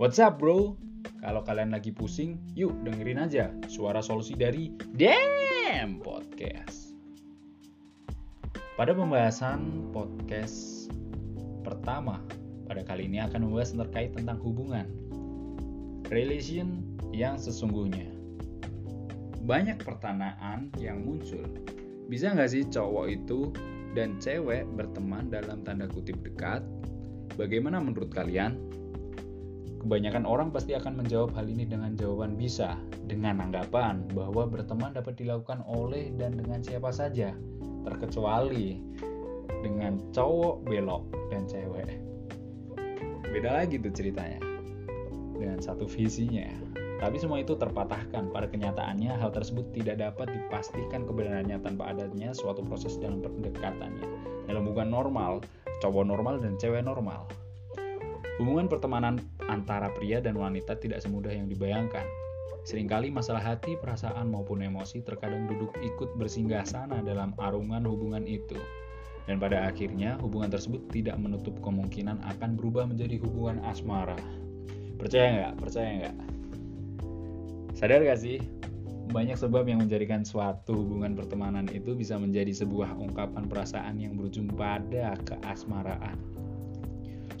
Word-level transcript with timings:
What's 0.00 0.16
up 0.16 0.40
bro? 0.40 0.80
Kalau 1.20 1.44
kalian 1.44 1.76
lagi 1.76 1.92
pusing, 1.92 2.40
yuk 2.56 2.72
dengerin 2.88 3.20
aja 3.20 3.52
suara 3.68 4.00
solusi 4.00 4.32
dari 4.32 4.72
Damn 4.96 6.00
Podcast. 6.00 6.96
Pada 8.80 8.96
pembahasan 8.96 9.92
podcast 9.92 10.88
pertama, 11.60 12.16
pada 12.64 12.80
kali 12.80 13.12
ini 13.12 13.20
akan 13.20 13.44
membahas 13.52 13.76
terkait 13.76 14.16
tentang 14.16 14.40
hubungan. 14.40 14.88
Relation 16.08 16.80
yang 17.12 17.36
sesungguhnya. 17.36 18.08
Banyak 19.44 19.84
pertanyaan 19.84 20.72
yang 20.80 21.04
muncul. 21.04 21.44
Bisa 22.08 22.32
nggak 22.32 22.48
sih 22.48 22.64
cowok 22.72 23.20
itu 23.20 23.52
dan 23.92 24.16
cewek 24.16 24.64
berteman 24.80 25.28
dalam 25.28 25.60
tanda 25.60 25.84
kutip 25.92 26.16
dekat? 26.24 26.64
Bagaimana 27.36 27.84
menurut 27.84 28.08
kalian? 28.08 28.79
Kebanyakan 29.80 30.28
orang 30.28 30.52
pasti 30.52 30.76
akan 30.76 31.00
menjawab 31.00 31.32
hal 31.32 31.48
ini 31.48 31.64
dengan 31.64 31.96
jawaban 31.96 32.36
bisa, 32.36 32.76
dengan 33.08 33.40
anggapan 33.40 34.04
bahwa 34.12 34.44
berteman 34.44 34.92
dapat 34.92 35.16
dilakukan 35.16 35.64
oleh 35.64 36.12
dan 36.20 36.36
dengan 36.36 36.60
siapa 36.60 36.92
saja, 36.92 37.32
terkecuali 37.88 38.76
dengan 39.64 39.96
cowok 40.12 40.68
belok 40.68 41.04
dan 41.32 41.48
cewek. 41.48 41.96
Beda 43.32 43.56
lagi 43.56 43.80
tuh 43.80 43.88
ceritanya, 43.88 44.44
dengan 45.40 45.64
satu 45.64 45.88
visinya. 45.88 46.44
Tapi 47.00 47.16
semua 47.16 47.40
itu 47.40 47.56
terpatahkan. 47.56 48.28
Pada 48.28 48.44
kenyataannya, 48.52 49.16
hal 49.16 49.32
tersebut 49.32 49.72
tidak 49.72 50.04
dapat 50.04 50.28
dipastikan 50.28 51.08
kebenarannya 51.08 51.56
tanpa 51.64 51.96
adanya 51.96 52.36
suatu 52.36 52.60
proses 52.60 53.00
dalam 53.00 53.24
pendekatannya. 53.24 54.04
Dalam 54.44 54.68
hubungan 54.68 54.92
normal, 54.92 55.40
cowok 55.80 56.04
normal 56.04 56.36
dan 56.44 56.60
cewek 56.60 56.84
normal. 56.84 57.24
Hubungan 58.40 58.72
pertemanan 58.72 59.20
antara 59.52 59.92
pria 59.92 60.16
dan 60.24 60.32
wanita 60.40 60.72
tidak 60.80 61.04
semudah 61.04 61.28
yang 61.28 61.44
dibayangkan. 61.44 62.08
Seringkali 62.64 63.12
masalah 63.12 63.44
hati, 63.44 63.76
perasaan 63.76 64.32
maupun 64.32 64.64
emosi 64.64 65.04
terkadang 65.04 65.44
duduk 65.44 65.76
ikut 65.84 66.16
bersinggah 66.16 66.64
sana 66.64 67.04
dalam 67.04 67.36
arungan 67.36 67.84
hubungan 67.84 68.24
itu. 68.24 68.56
Dan 69.28 69.36
pada 69.36 69.68
akhirnya 69.68 70.16
hubungan 70.24 70.48
tersebut 70.56 70.88
tidak 70.88 71.20
menutup 71.20 71.52
kemungkinan 71.60 72.24
akan 72.24 72.56
berubah 72.56 72.88
menjadi 72.88 73.20
hubungan 73.20 73.60
asmara. 73.68 74.16
Percaya 74.96 75.28
nggak? 75.36 75.52
Percaya 75.60 75.88
nggak? 76.00 76.16
Sadar 77.76 78.00
gak 78.08 78.20
sih? 78.24 78.40
Banyak 79.12 79.36
sebab 79.36 79.68
yang 79.68 79.84
menjadikan 79.84 80.24
suatu 80.24 80.80
hubungan 80.80 81.12
pertemanan 81.12 81.68
itu 81.68 81.92
bisa 81.92 82.16
menjadi 82.16 82.56
sebuah 82.56 82.96
ungkapan 82.96 83.52
perasaan 83.52 84.00
yang 84.00 84.16
berujung 84.16 84.48
pada 84.56 85.12
keasmaraan. 85.28 86.16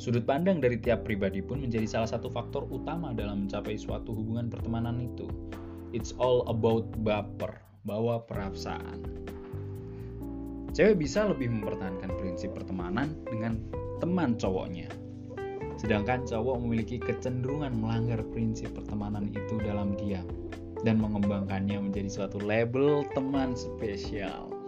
Sudut 0.00 0.24
pandang 0.24 0.64
dari 0.64 0.80
tiap 0.80 1.04
pribadi 1.04 1.44
pun 1.44 1.60
menjadi 1.60 1.84
salah 1.84 2.08
satu 2.08 2.32
faktor 2.32 2.64
utama 2.72 3.12
dalam 3.12 3.44
mencapai 3.44 3.76
suatu 3.76 4.16
hubungan 4.16 4.48
pertemanan 4.48 4.96
itu. 4.96 5.28
It's 5.92 6.16
all 6.16 6.48
about 6.48 6.88
baper, 7.04 7.60
bawa 7.84 8.24
perasaan. 8.24 9.04
Cewek 10.72 11.04
bisa 11.04 11.28
lebih 11.28 11.52
mempertahankan 11.52 12.16
prinsip 12.16 12.56
pertemanan 12.56 13.12
dengan 13.28 13.60
teman 14.00 14.40
cowoknya. 14.40 14.88
Sedangkan 15.76 16.24
cowok 16.24 16.64
memiliki 16.64 16.96
kecenderungan 16.96 17.76
melanggar 17.76 18.24
prinsip 18.32 18.72
pertemanan 18.72 19.28
itu 19.36 19.60
dalam 19.60 20.00
diam 20.00 20.24
dan 20.80 20.96
mengembangkannya 20.96 21.76
menjadi 21.76 22.08
suatu 22.08 22.40
label 22.40 23.04
teman 23.12 23.52
spesial. 23.52 24.59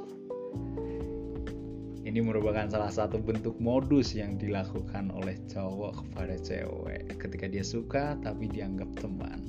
Ini 2.13 2.21
merupakan 2.21 2.69
salah 2.69 2.93
satu 2.93 3.17
bentuk 3.25 3.57
modus 3.57 4.13
yang 4.13 4.37
dilakukan 4.37 5.09
oleh 5.17 5.33
cowok 5.49 6.05
kepada 6.05 6.37
cewek 6.37 7.17
ketika 7.17 7.49
dia 7.49 7.65
suka 7.65 8.21
tapi 8.21 8.53
dianggap 8.53 8.93
teman. 9.01 9.41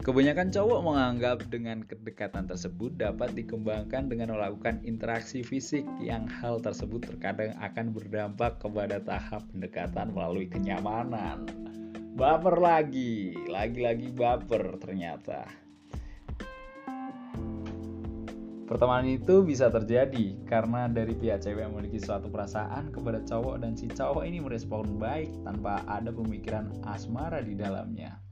Kebanyakan 0.00 0.48
cowok 0.48 0.80
menganggap 0.80 1.44
dengan 1.52 1.84
kedekatan 1.84 2.48
tersebut 2.48 2.96
dapat 2.96 3.36
dikembangkan 3.36 4.08
dengan 4.08 4.32
melakukan 4.32 4.80
interaksi 4.80 5.44
fisik 5.44 5.84
yang 6.00 6.24
hal 6.24 6.64
tersebut 6.64 7.04
terkadang 7.12 7.52
akan 7.60 7.92
berdampak 7.92 8.56
kepada 8.56 9.04
tahap 9.04 9.44
pendekatan 9.52 10.16
melalui 10.16 10.48
kenyamanan. 10.48 11.44
Baper 12.16 12.56
lagi, 12.56 13.36
lagi-lagi 13.52 14.16
baper 14.16 14.80
ternyata. 14.80 15.44
Pertemanan 18.70 19.10
itu 19.10 19.42
bisa 19.42 19.66
terjadi 19.66 20.38
karena 20.46 20.86
dari 20.86 21.18
pihak 21.18 21.42
cewek 21.42 21.74
memiliki 21.74 21.98
suatu 21.98 22.30
perasaan 22.30 22.94
kepada 22.94 23.18
cowok 23.26 23.66
dan 23.66 23.74
si 23.74 23.90
cowok 23.90 24.22
ini 24.22 24.38
merespon 24.38 24.94
baik 24.94 25.42
tanpa 25.42 25.82
ada 25.90 26.14
pemikiran 26.14 26.70
asmara 26.86 27.42
di 27.42 27.58
dalamnya. 27.58 28.22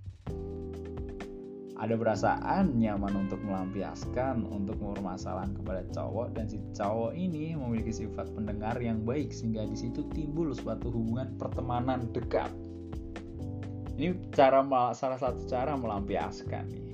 Ada 1.75 1.91
perasaan 1.99 2.79
nyaman 2.79 3.27
untuk 3.27 3.43
melampiaskan 3.43 4.47
untuk 4.47 4.79
permasalahan 4.79 5.59
kepada 5.59 5.83
cowok 5.91 6.31
dan 6.39 6.47
si 6.47 6.63
cowok 6.71 7.19
ini 7.19 7.59
memiliki 7.59 7.91
sifat 7.91 8.31
pendengar 8.31 8.79
yang 8.79 9.03
baik 9.03 9.35
sehingga 9.35 9.67
di 9.67 9.75
situ 9.75 10.07
timbul 10.15 10.55
suatu 10.55 10.87
hubungan 10.95 11.35
pertemanan 11.35 12.15
dekat. 12.15 12.55
Ini 13.99 14.15
cara 14.31 14.63
salah 14.95 15.19
satu 15.19 15.51
cara 15.51 15.75
melampiaskan 15.75 16.71
nih 16.71 16.89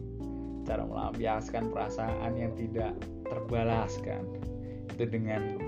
cara 0.64 0.82
melampiaskan 0.84 1.70
perasaan 1.70 2.32
yang 2.36 2.52
tidak 2.56 2.92
terbalaskan. 3.28 4.24
Itu 4.92 5.04
dengan 5.08 5.60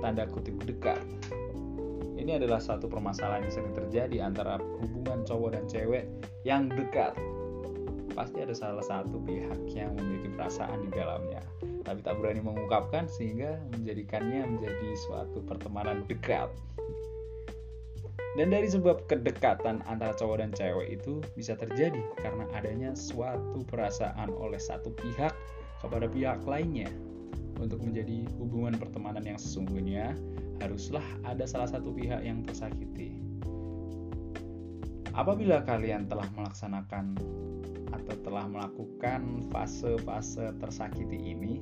tanda 0.00 0.24
kutip 0.28 0.56
dekat. 0.64 1.00
Ini 2.18 2.42
adalah 2.42 2.58
satu 2.58 2.90
permasalahan 2.90 3.46
yang 3.46 3.54
sering 3.54 3.74
terjadi 3.78 4.16
antara 4.26 4.58
hubungan 4.58 5.22
cowok 5.22 5.50
dan 5.54 5.64
cewek 5.70 6.04
yang 6.42 6.66
dekat. 6.66 7.14
Pasti 8.12 8.42
ada 8.42 8.50
salah 8.50 8.82
satu 8.82 9.22
pihak 9.22 9.70
yang 9.70 9.94
memiliki 9.94 10.34
perasaan 10.34 10.82
di 10.82 10.90
dalamnya. 10.90 11.38
Tapi 11.86 12.02
tak 12.02 12.18
berani 12.18 12.42
mengungkapkan 12.42 13.06
sehingga 13.06 13.62
menjadikannya 13.70 14.44
menjadi 14.44 14.88
suatu 15.06 15.40
pertemanan 15.46 16.02
dekat 16.10 16.50
dan 18.38 18.54
dari 18.54 18.70
sebab 18.70 19.10
kedekatan 19.10 19.82
antara 19.90 20.14
cowok 20.14 20.38
dan 20.38 20.54
cewek 20.54 20.94
itu 21.02 21.18
bisa 21.34 21.58
terjadi 21.58 21.98
karena 22.22 22.46
adanya 22.54 22.94
suatu 22.94 23.66
perasaan 23.66 24.30
oleh 24.30 24.62
satu 24.62 24.94
pihak 24.94 25.34
kepada 25.82 26.06
pihak 26.06 26.46
lainnya. 26.46 26.86
Untuk 27.58 27.82
menjadi 27.82 28.22
hubungan 28.38 28.78
pertemanan 28.78 29.26
yang 29.26 29.34
sesungguhnya, 29.34 30.14
haruslah 30.62 31.02
ada 31.26 31.42
salah 31.50 31.66
satu 31.66 31.90
pihak 31.90 32.22
yang 32.22 32.46
tersakiti. 32.46 33.18
Apabila 35.18 35.66
kalian 35.66 36.06
telah 36.06 36.30
melaksanakan 36.38 37.18
atau 37.90 38.14
telah 38.22 38.46
melakukan 38.46 39.50
fase-fase 39.50 40.54
tersakiti 40.62 41.34
ini, 41.34 41.58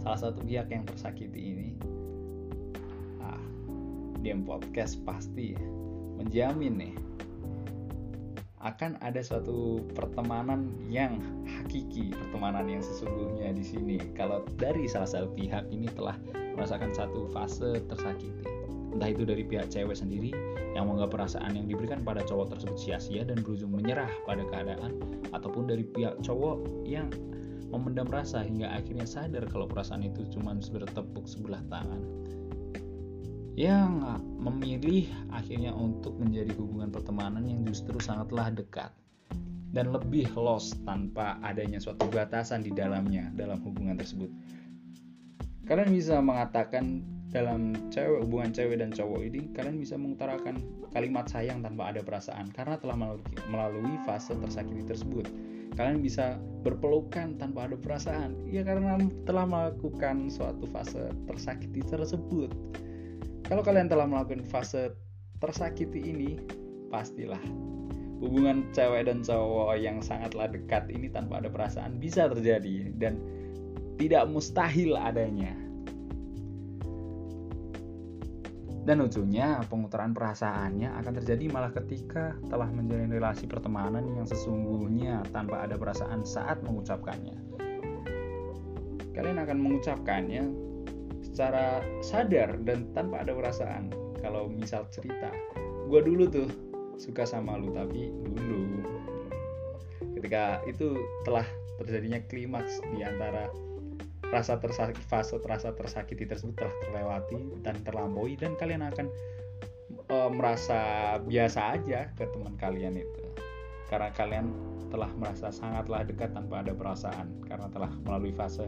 salah 0.00 0.32
satu 0.32 0.40
pihak 0.40 0.72
yang 0.72 0.88
tersakiti 0.88 1.52
ini 1.52 1.76
Diam 4.22 4.46
Podcast 4.46 5.02
pasti 5.02 5.58
menjamin 6.16 6.78
nih 6.78 6.94
akan 8.62 8.94
ada 9.02 9.18
suatu 9.18 9.82
pertemanan 9.90 10.70
yang 10.86 11.18
hakiki, 11.42 12.14
pertemanan 12.14 12.70
yang 12.70 12.78
sesungguhnya 12.78 13.50
di 13.50 13.64
sini. 13.66 13.98
Kalau 14.14 14.46
dari 14.54 14.86
salah 14.86 15.10
satu 15.10 15.34
pihak 15.34 15.66
ini 15.74 15.90
telah 15.90 16.14
merasakan 16.54 16.94
satu 16.94 17.26
fase 17.34 17.82
tersakiti, 17.90 18.46
entah 18.94 19.10
itu 19.10 19.26
dari 19.26 19.42
pihak 19.42 19.66
cewek 19.66 19.98
sendiri 19.98 20.30
yang 20.78 20.86
menganggap 20.86 21.10
perasaan 21.18 21.58
yang 21.58 21.66
diberikan 21.66 22.06
pada 22.06 22.22
cowok 22.22 22.54
tersebut 22.54 22.78
sia-sia 22.78 23.26
dan 23.26 23.42
berujung 23.42 23.74
menyerah 23.74 24.08
pada 24.30 24.46
keadaan, 24.46 24.94
ataupun 25.34 25.66
dari 25.66 25.82
pihak 25.82 26.22
cowok 26.22 26.86
yang 26.86 27.10
memendam 27.74 28.06
rasa 28.06 28.46
hingga 28.46 28.70
akhirnya 28.70 29.08
sadar 29.08 29.42
kalau 29.50 29.66
perasaan 29.66 30.06
itu 30.06 30.22
cuma 30.30 30.54
bertepuk 30.54 31.26
sebelah 31.26 31.64
tangan 31.66 31.98
yang 33.52 34.00
memilih 34.40 35.12
akhirnya 35.28 35.76
untuk 35.76 36.16
menjadi 36.16 36.56
hubungan 36.56 36.88
pertemanan 36.88 37.44
yang 37.44 37.60
justru 37.68 38.00
sangatlah 38.00 38.48
dekat 38.48 38.92
dan 39.72 39.92
lebih 39.92 40.28
lost 40.36 40.76
tanpa 40.84 41.40
adanya 41.40 41.80
suatu 41.80 42.08
batasan 42.12 42.64
di 42.64 42.72
dalamnya 42.72 43.32
dalam 43.36 43.60
hubungan 43.64 43.96
tersebut. 43.96 44.28
Kalian 45.64 45.90
bisa 45.92 46.20
mengatakan 46.20 47.04
dalam 47.32 47.72
cewek 47.88 48.28
hubungan 48.28 48.52
cewek 48.52 48.76
dan 48.76 48.92
cowok 48.92 49.20
ini 49.24 49.48
kalian 49.56 49.80
bisa 49.80 49.96
mengutarakan 49.96 50.60
kalimat 50.92 51.24
sayang 51.24 51.64
tanpa 51.64 51.88
ada 51.88 52.04
perasaan 52.04 52.52
karena 52.52 52.76
telah 52.76 53.16
melalui 53.48 53.96
fase 54.04 54.36
tersakiti 54.36 54.84
tersebut. 54.84 55.24
Kalian 55.72 56.04
bisa 56.04 56.36
berpelukan 56.60 57.40
tanpa 57.40 57.64
ada 57.64 57.80
perasaan 57.80 58.36
ya 58.44 58.60
karena 58.60 59.00
telah 59.24 59.48
melakukan 59.48 60.28
suatu 60.28 60.68
fase 60.68 61.08
tersakiti 61.24 61.80
tersebut. 61.80 62.52
Kalau 63.52 63.60
kalian 63.60 63.84
telah 63.84 64.08
melakukan 64.08 64.48
fase 64.48 64.96
tersakiti 65.36 66.00
ini, 66.08 66.40
pastilah 66.88 67.36
hubungan 68.24 68.64
cewek 68.72 69.04
dan 69.04 69.20
cowok 69.20 69.76
yang 69.76 70.00
sangatlah 70.00 70.48
dekat 70.48 70.88
ini 70.88 71.12
tanpa 71.12 71.44
ada 71.44 71.52
perasaan 71.52 72.00
bisa 72.00 72.32
terjadi 72.32 72.96
dan 72.96 73.20
tidak 74.00 74.24
mustahil 74.32 74.96
adanya. 74.96 75.52
Dan 78.88 79.04
ujungnya 79.04 79.60
pengutaran 79.68 80.16
perasaannya 80.16 80.88
akan 81.04 81.12
terjadi 81.20 81.52
malah 81.52 81.76
ketika 81.76 82.32
telah 82.48 82.72
menjalin 82.72 83.12
relasi 83.12 83.44
pertemanan 83.44 84.16
yang 84.16 84.24
sesungguhnya 84.24 85.28
tanpa 85.28 85.68
ada 85.68 85.76
perasaan 85.76 86.24
saat 86.24 86.64
mengucapkannya. 86.64 87.36
Kalian 89.12 89.44
akan 89.44 89.58
mengucapkannya 89.60 90.71
secara 91.32 91.80
sadar 92.04 92.60
dan 92.62 92.92
tanpa 92.92 93.24
ada 93.24 93.32
perasaan. 93.32 93.88
Kalau 94.20 94.46
misal 94.52 94.84
cerita, 94.92 95.32
gue 95.88 96.00
dulu 96.04 96.28
tuh 96.28 96.48
suka 97.00 97.26
sama 97.26 97.58
lu 97.58 97.72
tapi 97.74 98.12
dulu 98.12 98.84
ketika 100.22 100.62
itu 100.70 100.94
telah 101.26 101.42
terjadinya 101.82 102.22
klimaks 102.30 102.78
di 102.94 103.02
antara 103.02 103.50
rasa 104.30 104.56
tersakiti 104.56 105.02
fase 105.10 105.36
rasa 105.42 105.74
tersakiti 105.74 106.24
tersebut 106.24 106.54
telah 106.56 106.74
terlewati 106.86 107.42
dan 107.66 107.76
terlampaui 107.82 108.38
dan 108.38 108.54
kalian 108.54 108.86
akan 108.86 109.10
e, 110.08 110.16
merasa 110.30 110.80
biasa 111.20 111.76
aja 111.76 112.08
ke 112.14 112.24
teman 112.30 112.54
kalian 112.56 113.02
itu 113.02 113.22
karena 113.90 114.08
kalian 114.14 114.48
telah 114.88 115.10
merasa 115.18 115.52
sangatlah 115.52 116.06
dekat 116.06 116.32
tanpa 116.32 116.64
ada 116.64 116.72
perasaan 116.72 117.28
karena 117.44 117.66
telah 117.74 117.92
melalui 118.06 118.32
fase 118.32 118.64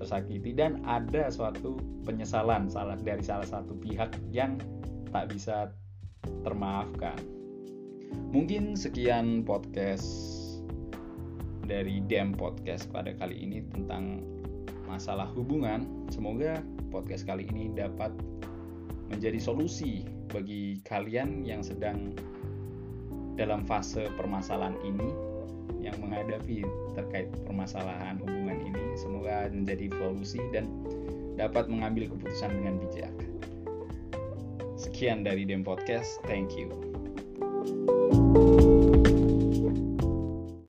tersakiti 0.00 0.56
dan 0.56 0.80
ada 0.88 1.28
suatu 1.28 1.76
penyesalan 2.08 2.72
salah 2.72 2.96
dari 2.96 3.20
salah 3.20 3.44
satu 3.44 3.76
pihak 3.76 4.16
yang 4.32 4.56
tak 5.12 5.28
bisa 5.28 5.68
termaafkan. 6.42 7.20
Mungkin 8.32 8.74
sekian 8.74 9.44
podcast 9.44 10.08
dari 11.68 12.02
Dem 12.08 12.34
Podcast 12.34 12.90
pada 12.90 13.14
kali 13.14 13.44
ini 13.44 13.62
tentang 13.70 14.24
masalah 14.88 15.30
hubungan. 15.36 15.86
Semoga 16.10 16.58
podcast 16.90 17.28
kali 17.28 17.46
ini 17.52 17.70
dapat 17.70 18.10
menjadi 19.12 19.38
solusi 19.38 20.02
bagi 20.30 20.82
kalian 20.86 21.46
yang 21.46 21.62
sedang 21.62 22.14
dalam 23.38 23.62
fase 23.62 24.10
permasalahan 24.18 24.78
ini 24.82 25.29
yang 25.78 25.94
menghadapi 26.02 26.66
terkait 26.98 27.30
permasalahan 27.46 28.18
hubungan 28.18 28.58
ini 28.66 28.84
semoga 28.98 29.46
menjadi 29.54 29.86
solusi 29.94 30.42
dan 30.50 30.66
dapat 31.38 31.70
mengambil 31.70 32.10
keputusan 32.10 32.50
dengan 32.58 32.82
bijak. 32.82 33.14
Sekian 34.80 35.22
dari 35.22 35.46
Dem 35.46 35.62
Podcast. 35.62 36.18
Thank 36.26 36.56
you. 36.56 36.72